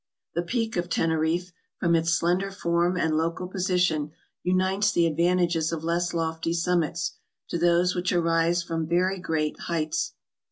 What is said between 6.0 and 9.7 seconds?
lofty summits, to those which arise from very great